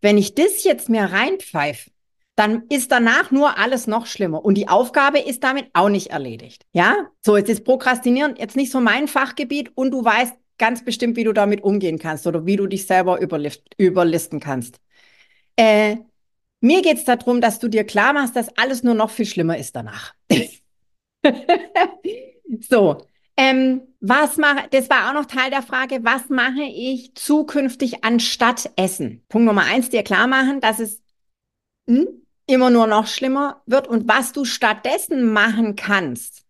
wenn 0.00 0.18
ich 0.18 0.34
das 0.34 0.64
jetzt 0.64 0.88
mir 0.88 1.04
reinpfeife, 1.04 1.90
dann 2.36 2.62
ist 2.70 2.90
danach 2.90 3.30
nur 3.30 3.58
alles 3.58 3.86
noch 3.86 4.06
schlimmer. 4.06 4.44
Und 4.44 4.54
die 4.54 4.68
Aufgabe 4.68 5.18
ist 5.18 5.44
damit 5.44 5.66
auch 5.74 5.90
nicht 5.90 6.08
erledigt. 6.08 6.64
Ja, 6.72 7.10
so 7.20 7.36
jetzt 7.36 7.50
ist 7.50 7.64
Prokrastinieren 7.64 8.36
jetzt 8.36 8.56
nicht 8.56 8.72
so 8.72 8.80
mein 8.80 9.08
Fachgebiet 9.08 9.72
und 9.74 9.90
du 9.90 10.02
weißt 10.02 10.34
ganz 10.56 10.84
bestimmt, 10.84 11.16
wie 11.16 11.24
du 11.24 11.32
damit 11.32 11.62
umgehen 11.62 11.98
kannst 11.98 12.26
oder 12.26 12.46
wie 12.46 12.56
du 12.56 12.66
dich 12.66 12.86
selber 12.86 13.18
überlisten 13.76 14.40
kannst. 14.40 14.80
Äh, 15.56 15.96
mir 16.60 16.82
geht 16.82 16.98
es 16.98 17.04
darum, 17.04 17.40
dass 17.40 17.58
du 17.58 17.68
dir 17.68 17.84
klar 17.84 18.12
machst, 18.12 18.36
dass 18.36 18.56
alles 18.56 18.82
nur 18.82 18.94
noch 18.94 19.10
viel 19.10 19.26
schlimmer 19.26 19.58
ist 19.58 19.74
danach. 19.74 20.14
so, 22.68 23.04
ähm, 23.36 23.82
was 24.00 24.36
mache, 24.36 24.68
das 24.70 24.90
war 24.90 25.08
auch 25.08 25.14
noch 25.14 25.26
Teil 25.26 25.50
der 25.50 25.62
Frage, 25.62 26.00
was 26.02 26.28
mache 26.28 26.62
ich 26.62 27.14
zukünftig 27.14 28.04
anstatt 28.04 28.70
Essen? 28.76 29.22
Punkt 29.28 29.46
Nummer 29.46 29.64
eins, 29.64 29.88
dir 29.88 30.02
klar 30.02 30.26
machen, 30.26 30.60
dass 30.60 30.78
es 30.78 31.02
hm, 31.86 32.06
immer 32.46 32.70
nur 32.70 32.86
noch 32.86 33.06
schlimmer 33.06 33.62
wird 33.66 33.88
und 33.88 34.08
was 34.08 34.32
du 34.32 34.44
stattdessen 34.44 35.32
machen 35.32 35.76
kannst. 35.76 36.44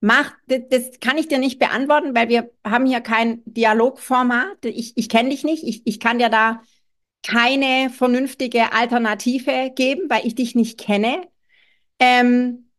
Mach, 0.00 0.32
das, 0.46 1.00
kann 1.00 1.18
ich 1.18 1.26
dir 1.26 1.38
nicht 1.38 1.58
beantworten, 1.58 2.14
weil 2.14 2.28
wir 2.28 2.50
haben 2.64 2.86
hier 2.86 3.00
kein 3.00 3.42
Dialogformat. 3.44 4.64
Ich, 4.64 4.96
ich 4.96 5.08
kenne 5.08 5.30
dich 5.30 5.42
nicht. 5.42 5.64
Ich, 5.64 5.82
ich 5.86 5.98
kann 5.98 6.20
dir 6.20 6.28
da 6.28 6.62
keine 7.22 7.90
vernünftige 7.90 8.72
Alternative 8.72 9.70
geben, 9.74 10.08
weil 10.08 10.26
ich 10.26 10.34
dich 10.34 10.54
nicht 10.54 10.78
kenne 10.78 11.22
ähm, 11.98 12.70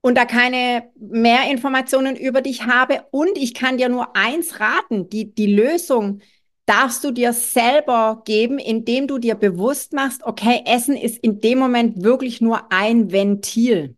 und 0.00 0.16
da 0.16 0.24
keine 0.24 0.90
mehr 0.98 1.50
Informationen 1.50 2.16
über 2.16 2.42
dich 2.42 2.66
habe. 2.66 3.04
Und 3.10 3.38
ich 3.38 3.54
kann 3.54 3.78
dir 3.78 3.88
nur 3.88 4.16
eins 4.16 4.60
raten, 4.60 5.08
die, 5.08 5.34
die 5.34 5.52
Lösung 5.54 6.20
darfst 6.66 7.04
du 7.04 7.10
dir 7.10 7.32
selber 7.32 8.22
geben, 8.24 8.58
indem 8.58 9.06
du 9.06 9.18
dir 9.18 9.34
bewusst 9.34 9.92
machst, 9.92 10.22
okay, 10.24 10.62
Essen 10.66 10.96
ist 10.96 11.18
in 11.18 11.40
dem 11.40 11.58
Moment 11.58 12.02
wirklich 12.02 12.40
nur 12.40 12.72
ein 12.72 13.12
Ventil, 13.12 13.96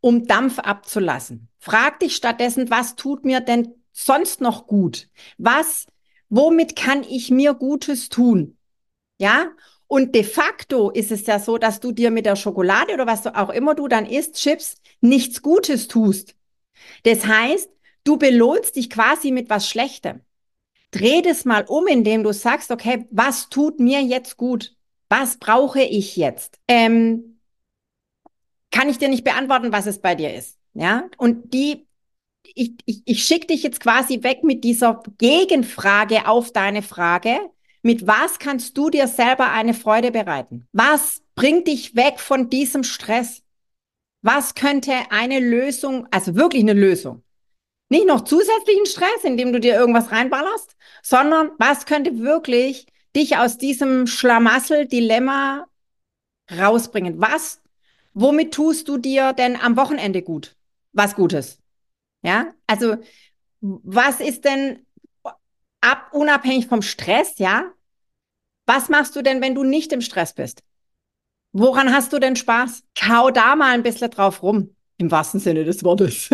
um 0.00 0.26
Dampf 0.26 0.58
abzulassen. 0.58 1.48
Frag 1.58 2.00
dich 2.00 2.14
stattdessen, 2.14 2.70
was 2.70 2.94
tut 2.94 3.24
mir 3.24 3.40
denn 3.40 3.74
sonst 3.92 4.40
noch 4.40 4.66
gut? 4.66 5.08
Was, 5.38 5.86
womit 6.28 6.76
kann 6.76 7.02
ich 7.02 7.30
mir 7.30 7.54
Gutes 7.54 8.08
tun? 8.08 8.57
Ja? 9.18 9.50
Und 9.86 10.14
de 10.14 10.22
facto 10.22 10.90
ist 10.90 11.10
es 11.10 11.26
ja 11.26 11.38
so, 11.38 11.58
dass 11.58 11.80
du 11.80 11.92
dir 11.92 12.10
mit 12.10 12.26
der 12.26 12.36
Schokolade 12.36 12.92
oder 12.94 13.06
was 13.06 13.26
auch 13.26 13.50
immer 13.50 13.74
du 13.74 13.88
dann 13.88 14.06
isst, 14.06 14.36
Chips, 14.36 14.76
nichts 15.00 15.42
Gutes 15.42 15.88
tust. 15.88 16.36
Das 17.04 17.26
heißt, 17.26 17.70
du 18.04 18.18
belohnst 18.18 18.76
dich 18.76 18.90
quasi 18.90 19.30
mit 19.30 19.50
was 19.50 19.68
Schlechtem. 19.68 20.20
Dreh 20.90 21.22
das 21.22 21.44
mal 21.44 21.64
um, 21.68 21.86
indem 21.86 22.22
du 22.22 22.32
sagst, 22.32 22.70
okay, 22.70 23.06
was 23.10 23.48
tut 23.48 23.80
mir 23.80 24.00
jetzt 24.02 24.36
gut? 24.36 24.74
Was 25.08 25.38
brauche 25.38 25.82
ich 25.82 26.16
jetzt? 26.16 26.58
Ähm, 26.68 27.38
kann 28.70 28.88
ich 28.88 28.98
dir 28.98 29.08
nicht 29.08 29.24
beantworten, 29.24 29.72
was 29.72 29.86
es 29.86 30.00
bei 30.00 30.14
dir 30.14 30.34
ist. 30.34 30.58
Ja, 30.74 31.08
und 31.16 31.52
die, 31.54 31.86
ich, 32.42 32.74
ich, 32.84 33.02
ich 33.04 33.24
schicke 33.24 33.48
dich 33.48 33.62
jetzt 33.62 33.80
quasi 33.80 34.22
weg 34.22 34.44
mit 34.44 34.64
dieser 34.64 35.02
Gegenfrage 35.18 36.28
auf 36.28 36.52
deine 36.52 36.82
Frage, 36.82 37.38
mit 37.88 38.06
was 38.06 38.38
kannst 38.38 38.76
du 38.76 38.90
dir 38.90 39.08
selber 39.08 39.50
eine 39.50 39.72
Freude 39.72 40.10
bereiten? 40.10 40.68
Was 40.72 41.22
bringt 41.34 41.68
dich 41.68 41.96
weg 41.96 42.20
von 42.20 42.50
diesem 42.50 42.84
Stress? 42.84 43.42
Was 44.20 44.54
könnte 44.54 44.92
eine 45.08 45.40
Lösung, 45.40 46.06
also 46.10 46.36
wirklich 46.36 46.62
eine 46.62 46.74
Lösung, 46.74 47.22
nicht 47.88 48.06
noch 48.06 48.24
zusätzlichen 48.24 48.84
Stress, 48.84 49.24
indem 49.24 49.54
du 49.54 49.58
dir 49.58 49.74
irgendwas 49.74 50.10
reinballerst, 50.10 50.76
sondern 51.02 51.52
was 51.56 51.86
könnte 51.86 52.18
wirklich 52.18 52.88
dich 53.16 53.38
aus 53.38 53.56
diesem 53.56 54.06
Schlamassel-Dilemma 54.06 55.64
rausbringen? 56.58 57.18
Was, 57.22 57.62
womit 58.12 58.52
tust 58.52 58.86
du 58.88 58.98
dir 58.98 59.32
denn 59.32 59.56
am 59.58 59.78
Wochenende 59.78 60.20
gut? 60.20 60.56
Was 60.92 61.14
Gutes? 61.14 61.58
Ja, 62.20 62.52
also 62.66 62.98
was 63.62 64.20
ist 64.20 64.44
denn 64.44 64.84
ab, 65.80 66.10
unabhängig 66.12 66.66
vom 66.66 66.82
Stress, 66.82 67.38
ja. 67.38 67.72
Was 68.68 68.90
machst 68.90 69.16
du 69.16 69.22
denn, 69.22 69.40
wenn 69.40 69.54
du 69.54 69.64
nicht 69.64 69.94
im 69.94 70.02
Stress 70.02 70.34
bist? 70.34 70.62
Woran 71.52 71.90
hast 71.90 72.12
du 72.12 72.18
denn 72.18 72.36
Spaß? 72.36 72.84
Kau 72.94 73.30
da 73.30 73.56
mal 73.56 73.72
ein 73.72 73.82
bisschen 73.82 74.10
drauf 74.10 74.42
rum. 74.42 74.76
Im 74.98 75.10
wahrsten 75.10 75.40
Sinne 75.40 75.64
des 75.64 75.82
Wortes. 75.84 76.28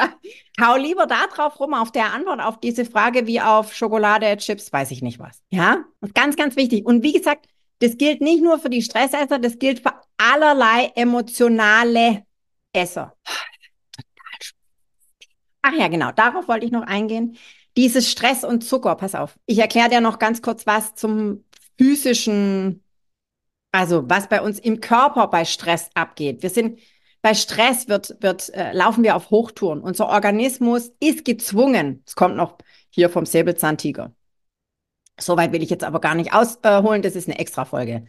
Kau 0.58 0.76
lieber 0.76 1.06
da 1.06 1.26
drauf 1.26 1.60
rum 1.60 1.74
auf 1.74 1.92
der 1.92 2.14
Antwort 2.14 2.40
auf 2.40 2.58
diese 2.58 2.86
Frage 2.86 3.26
wie 3.26 3.38
auf 3.38 3.74
Schokolade, 3.74 4.34
Chips, 4.38 4.72
weiß 4.72 4.92
ich 4.92 5.02
nicht 5.02 5.18
was. 5.18 5.42
Ja, 5.50 5.84
ganz, 6.14 6.36
ganz 6.36 6.56
wichtig. 6.56 6.86
Und 6.86 7.02
wie 7.02 7.12
gesagt, 7.12 7.48
das 7.80 7.98
gilt 7.98 8.22
nicht 8.22 8.42
nur 8.42 8.58
für 8.58 8.70
die 8.70 8.80
Stressesser, 8.80 9.38
das 9.38 9.58
gilt 9.58 9.80
für 9.80 9.92
allerlei 10.16 10.90
emotionale 10.94 12.24
Esser. 12.72 13.14
Ach 15.60 15.74
ja, 15.74 15.88
genau, 15.88 16.12
darauf 16.12 16.48
wollte 16.48 16.64
ich 16.64 16.72
noch 16.72 16.86
eingehen. 16.86 17.36
Dieses 17.76 18.10
Stress 18.10 18.42
und 18.42 18.64
Zucker, 18.64 18.94
pass 18.94 19.14
auf. 19.14 19.38
Ich 19.44 19.58
erkläre 19.58 19.90
dir 19.90 20.00
noch 20.00 20.18
ganz 20.18 20.40
kurz 20.40 20.66
was 20.66 20.94
zum 20.94 21.44
physischen, 21.78 22.82
also 23.72 24.08
was 24.08 24.28
bei 24.28 24.40
uns 24.40 24.58
im 24.58 24.80
Körper 24.80 25.28
bei 25.28 25.44
Stress 25.44 25.90
abgeht. 25.94 26.42
Wir 26.42 26.50
sind 26.50 26.78
bei 27.24 27.32
Stress 27.32 27.88
wird, 27.88 28.16
wird, 28.20 28.52
äh, 28.52 28.72
laufen 28.74 29.02
wir 29.02 29.16
auf 29.16 29.30
Hochtouren. 29.30 29.80
Unser 29.80 30.08
Organismus 30.10 30.92
ist 31.00 31.24
gezwungen. 31.24 32.02
Es 32.06 32.16
kommt 32.16 32.36
noch 32.36 32.58
hier 32.90 33.08
vom 33.08 33.24
Säbelzahntiger. 33.24 34.14
Soweit 35.18 35.52
will 35.52 35.62
ich 35.62 35.70
jetzt 35.70 35.84
aber 35.84 36.00
gar 36.00 36.14
nicht 36.14 36.34
ausholen. 36.34 37.00
Das 37.00 37.16
ist 37.16 37.26
eine 37.26 37.38
extra 37.38 37.64
Folge. 37.64 38.04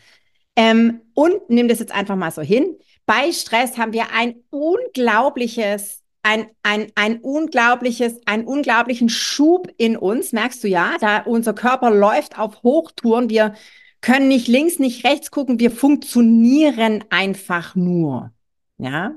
Ähm, 0.58 1.02
und 1.14 1.50
nimm 1.50 1.70
das 1.70 1.80
jetzt 1.80 1.94
einfach 1.94 2.18
mal 2.18 2.32
so 2.32 2.42
hin. 2.42 2.78
Bei 3.06 3.32
Stress 3.32 3.78
haben 3.78 3.94
wir 3.94 4.12
ein 4.12 4.36
unglaubliches 4.50 6.04
ein, 6.26 6.48
ein, 6.64 6.92
ein 6.96 7.20
unglaubliches, 7.20 8.20
einen 8.26 8.46
unglaublichen 8.46 9.10
Schub 9.10 9.72
in 9.78 9.96
uns, 9.96 10.32
merkst 10.32 10.64
du 10.64 10.68
ja, 10.68 10.96
da 11.00 11.20
unser 11.20 11.54
Körper 11.54 11.92
läuft 11.92 12.40
auf 12.40 12.64
Hochtouren, 12.64 13.30
wir 13.30 13.54
können 14.02 14.28
nicht 14.28 14.48
links, 14.48 14.80
nicht 14.80 15.06
rechts 15.06 15.30
gucken, 15.30 15.60
wir 15.60 15.70
funktionieren 15.70 17.04
einfach 17.12 17.76
nur, 17.76 18.32
ja. 18.80 19.12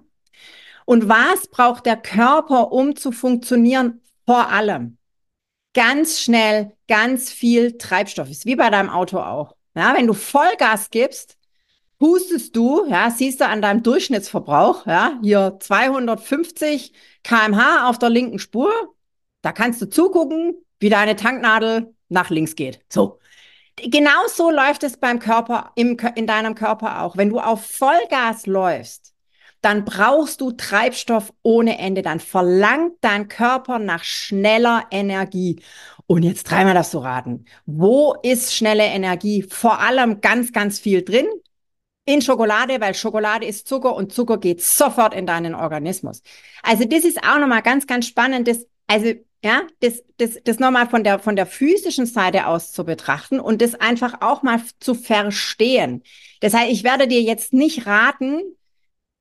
Und 0.84 1.08
was 1.08 1.48
braucht 1.48 1.86
der 1.86 1.96
Körper, 1.96 2.72
um 2.72 2.94
zu 2.94 3.10
funktionieren? 3.10 4.02
Vor 4.26 4.50
allem 4.50 4.98
ganz 5.74 6.20
schnell, 6.20 6.76
ganz 6.88 7.30
viel 7.30 7.78
Treibstoff. 7.78 8.28
Ist 8.30 8.46
wie 8.46 8.56
bei 8.56 8.68
deinem 8.68 8.90
Auto 8.90 9.18
auch. 9.18 9.54
Ja, 9.74 9.94
wenn 9.96 10.06
du 10.06 10.12
Vollgas 10.12 10.90
gibst, 10.90 11.37
hustest 12.00 12.54
du, 12.56 12.86
ja, 12.88 13.10
siehst 13.10 13.40
du 13.40 13.46
an 13.46 13.62
deinem 13.62 13.82
Durchschnittsverbrauch, 13.82 14.86
ja, 14.86 15.18
hier 15.22 15.56
250 15.60 16.92
kmh 17.24 17.88
auf 17.88 17.98
der 17.98 18.10
linken 18.10 18.38
Spur, 18.38 18.72
da 19.42 19.52
kannst 19.52 19.80
du 19.82 19.88
zugucken, 19.88 20.54
wie 20.80 20.90
deine 20.90 21.16
Tanknadel 21.16 21.94
nach 22.08 22.30
links 22.30 22.56
geht. 22.56 22.80
So. 22.88 23.18
Genau 23.76 24.26
so 24.28 24.50
läuft 24.50 24.82
es 24.82 24.96
beim 24.96 25.20
Körper, 25.20 25.72
im, 25.76 25.96
in 26.16 26.26
deinem 26.26 26.54
Körper 26.56 27.02
auch. 27.02 27.16
Wenn 27.16 27.28
du 27.28 27.38
auf 27.38 27.64
Vollgas 27.64 28.46
läufst, 28.46 29.14
dann 29.60 29.84
brauchst 29.84 30.40
du 30.40 30.52
Treibstoff 30.52 31.32
ohne 31.42 31.78
Ende. 31.78 32.02
Dann 32.02 32.18
verlangt 32.18 32.94
dein 33.00 33.28
Körper 33.28 33.78
nach 33.78 34.02
schneller 34.02 34.84
Energie. 34.90 35.62
Und 36.06 36.24
jetzt 36.24 36.44
dreimal 36.50 36.74
darfst 36.74 36.94
du 36.94 36.98
raten. 36.98 37.44
Wo 37.66 38.16
ist 38.22 38.54
schnelle 38.54 38.84
Energie? 38.84 39.42
Vor 39.42 39.80
allem 39.80 40.20
ganz, 40.20 40.52
ganz 40.52 40.80
viel 40.80 41.04
drin 41.04 41.28
in 42.08 42.22
Schokolade, 42.22 42.80
weil 42.80 42.94
Schokolade 42.94 43.44
ist 43.44 43.68
Zucker 43.68 43.94
und 43.94 44.14
Zucker 44.14 44.38
geht 44.38 44.62
sofort 44.62 45.12
in 45.12 45.26
deinen 45.26 45.54
Organismus. 45.54 46.22
Also 46.62 46.86
das 46.86 47.04
ist 47.04 47.22
auch 47.22 47.38
nochmal 47.38 47.60
ganz, 47.60 47.86
ganz 47.86 48.06
spannend, 48.06 48.48
das, 48.48 48.66
also 48.86 49.12
ja, 49.44 49.62
das, 49.80 50.02
das, 50.16 50.38
das 50.42 50.58
nochmal 50.58 50.88
von 50.88 51.04
der, 51.04 51.18
von 51.18 51.36
der 51.36 51.44
physischen 51.44 52.06
Seite 52.06 52.46
aus 52.46 52.72
zu 52.72 52.84
betrachten 52.84 53.38
und 53.38 53.60
das 53.60 53.74
einfach 53.74 54.22
auch 54.22 54.42
mal 54.42 54.62
zu 54.80 54.94
verstehen. 54.94 56.02
Das 56.40 56.54
heißt, 56.54 56.72
ich 56.72 56.82
werde 56.82 57.08
dir 57.08 57.20
jetzt 57.20 57.52
nicht 57.52 57.86
raten, 57.86 58.40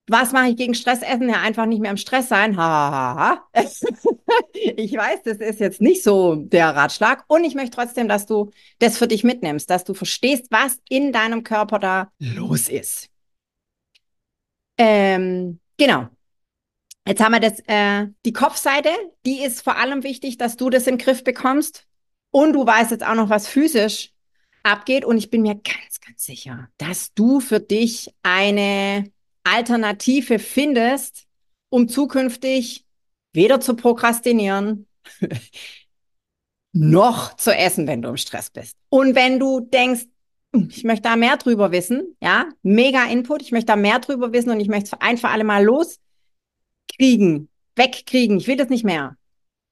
Was 0.10 0.32
mache 0.32 0.50
ich 0.50 0.56
gegen 0.56 0.74
Stressessen? 0.74 1.30
Ja, 1.30 1.42
einfach 1.42 1.66
nicht 1.66 1.82
mehr 1.82 1.92
im 1.92 1.98
Stress 1.98 2.30
sein. 2.30 2.56
Ha, 2.56 2.64
ha, 2.64 3.16
ha. 3.54 3.62
ich 4.54 4.94
weiß, 4.94 5.24
das 5.24 5.38
ist 5.38 5.60
jetzt 5.60 5.82
nicht 5.82 6.02
so 6.02 6.36
der 6.36 6.74
Ratschlag. 6.76 7.26
Und 7.28 7.44
ich 7.44 7.56
möchte 7.56 7.76
trotzdem, 7.76 8.08
dass 8.08 8.26
du 8.26 8.52
das 8.80 8.98
für 8.98 9.08
dich 9.08 9.26
mitnimmst, 9.26 9.70
dass 9.70 9.84
du 9.84 9.94
verstehst, 9.94 10.48
was 10.50 10.80
in 10.88 11.12
deinem 11.12 11.44
Körper 11.44 11.80
da 11.80 12.12
los 12.20 12.70
ist. 12.70 13.10
Ähm, 14.78 15.60
genau. 15.78 16.08
Jetzt 17.06 17.22
haben 17.22 17.34
wir 17.34 17.40
das, 17.40 17.60
äh, 17.68 18.08
die 18.26 18.34
Kopfseite, 18.34 18.90
die 19.26 19.42
ist 19.42 19.62
vor 19.62 19.76
allem 19.78 20.04
wichtig, 20.04 20.38
dass 20.38 20.56
du 20.56 20.70
das 20.70 20.88
in 20.88 20.98
den 20.98 21.04
Griff 21.04 21.24
bekommst. 21.24 21.86
Und 22.32 22.54
du 22.54 22.66
weißt 22.66 22.92
jetzt 22.92 23.06
auch 23.06 23.16
noch, 23.16 23.30
was 23.30 23.48
physisch 23.48 24.14
abgeht. 24.64 25.04
Und 25.04 25.18
ich 25.18 25.30
bin 25.30 25.42
mir 25.42 25.56
ganz, 25.56 26.00
ganz 26.06 26.24
sicher, 26.24 26.70
dass 26.78 27.14
du 27.14 27.40
für 27.42 27.60
dich 27.60 28.14
eine 28.24 29.12
Alternative 29.54 30.40
findest, 30.40 31.26
um 31.70 31.88
zukünftig 31.88 32.86
weder 33.34 33.60
zu 33.60 33.76
prokrastinieren 33.76 34.88
noch 36.74 37.36
zu 37.36 37.56
essen, 37.56 37.88
wenn 37.88 38.02
du 38.02 38.10
im 38.10 38.18
Stress 38.18 38.50
bist. 38.50 38.76
Und 38.90 39.16
wenn 39.16 39.40
du 39.40 39.60
denkst, 39.62 40.06
hm, 40.54 40.70
ich 40.72 40.84
möchte 40.84 41.10
da 41.10 41.16
mehr 41.16 41.38
drüber 41.38 41.72
wissen, 41.72 42.16
ja, 42.22 42.46
mega 42.62 43.06
Input, 43.06 43.42
ich 43.42 43.52
möchte 43.52 43.68
da 43.68 43.76
mehr 43.76 44.00
drüber 44.00 44.32
wissen 44.34 44.50
und 44.50 44.60
ich 44.60 44.68
möchte 44.68 44.92
es 44.94 45.02
ein 45.02 45.18
für 45.18 45.30
alle 45.30 45.44
Mal 45.44 45.64
loskriegen, 45.64 47.50
wegkriegen, 47.76 48.38
ich 48.38 48.48
will 48.48 48.58
das 48.58 48.70
nicht 48.70 48.84
mehr, 48.84 49.18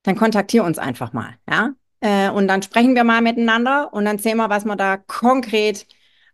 dann 0.04 0.16
kontaktiere 0.16 0.66
uns 0.66 0.78
einfach 0.78 1.14
mal, 1.14 1.36
ja. 1.50 1.74
Äh, 2.02 2.30
und 2.30 2.48
dann 2.48 2.62
sprechen 2.62 2.94
wir 2.94 3.04
mal 3.04 3.22
miteinander 3.22 3.94
und 3.94 4.06
dann 4.06 4.20
sehen 4.20 4.38
wir, 4.38 4.50
was 4.50 4.66
wir 4.66 4.76
da 4.76 4.98
konkret 4.98 5.88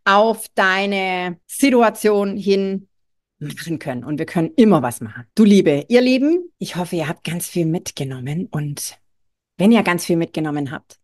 auf 0.03 0.48
deine 0.55 1.39
Situation 1.48 2.36
hin 2.36 2.88
machen 3.41 3.79
können. 3.79 4.03
Und 4.03 4.19
wir 4.19 4.25
können 4.25 4.51
immer 4.55 4.81
was 4.81 5.01
machen. 5.01 5.25
Du 5.36 5.43
Liebe, 5.43 5.86
ihr 5.89 6.01
Lieben, 6.01 6.51
ich 6.60 6.75
hoffe, 6.75 6.95
ihr 6.95 7.07
habt 7.07 7.24
ganz 7.24 7.48
viel 7.48 7.65
mitgenommen. 7.65 8.48
Und 8.51 9.00
wenn 9.57 9.71
ihr 9.71 9.83
ganz 9.83 10.05
viel 10.05 10.17
mitgenommen 10.17 10.71
habt 10.71 11.00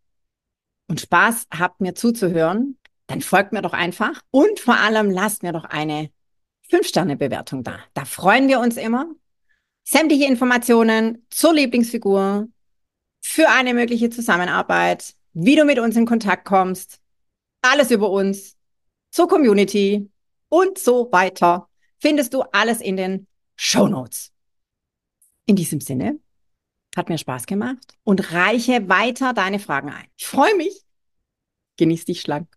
und 0.88 1.01
Spaß 1.01 1.48
habt, 1.58 1.82
mir 1.82 1.96
zuzuhören, 1.96 2.77
dann 3.08 3.22
folgt 3.22 3.53
mir 3.53 3.62
doch 3.62 3.74
einfach. 3.74 4.22
Und 4.32 4.60
vor 4.60 4.77
allem 4.77 5.10
lasst 5.10 5.44
mir 5.44 5.51
doch 5.51 5.65
eine 5.65 6.12
5-Sterne-Bewertung 6.70 7.63
da. 7.63 7.79
Da 7.94 8.06
freuen 8.06 8.48
wir 8.48 8.60
uns 8.60 8.77
immer. 8.77 9.08
Sämtliche 9.84 10.25
Informationen 10.25 11.25
zur 11.29 11.53
Lieblingsfigur, 11.53 12.50
für 13.22 13.50
eine 13.50 13.74
mögliche 13.74 14.10
Zusammenarbeit, 14.10 15.15
wie 15.34 15.56
du 15.56 15.65
mit 15.65 15.79
uns 15.79 15.96
in 15.96 16.06
Kontakt 16.06 16.46
kommst, 16.46 17.00
alles 17.62 17.91
über 17.91 18.10
uns, 18.10 18.58
zur 19.12 19.27
Community 19.27 20.10
und 20.50 20.77
so 20.77 21.12
weiter 21.12 21.66
findest 22.00 22.34
du 22.34 22.42
alles 22.51 22.82
in 22.82 22.98
den 22.98 23.27
Show 23.56 23.88
Notes. 23.88 24.32
In 25.46 25.56
diesem 25.56 25.80
Sinne, 25.80 26.20
hat 26.96 27.10
mir 27.10 27.18
Spaß 27.18 27.46
gemacht 27.46 27.98
und 28.04 28.34
reiche 28.34 28.89
weiter 28.89 29.34
deine 29.34 29.60
Fragen 29.60 29.89
ein. 29.89 30.08
Ich 30.18 30.25
freue 30.25 30.56
mich. 30.56 30.84
Genieß 31.77 32.06
dich 32.06 32.22
schlank. 32.22 32.57